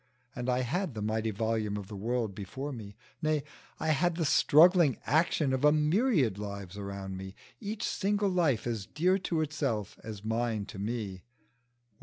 And 0.35 0.49
I 0.49 0.61
had 0.61 0.95
the 0.95 1.01
mighty 1.03 1.29
volume 1.29 1.77
of 1.77 1.85
the 1.85 1.95
world 1.95 2.33
before 2.33 2.71
me. 2.71 2.95
Nay, 3.21 3.43
I 3.79 3.89
had 3.89 4.15
the 4.15 4.25
struggling 4.25 4.97
action 5.05 5.53
of 5.53 5.63
a 5.63 5.71
myriad 5.71 6.39
lives 6.39 6.75
around 6.75 7.17
me, 7.17 7.35
each 7.59 7.83
single 7.83 8.29
life 8.31 8.65
as 8.65 8.87
dear 8.87 9.19
to 9.19 9.41
itself 9.41 9.99
as 10.03 10.23
mine 10.23 10.65
to 10.65 10.79
me. 10.79 11.21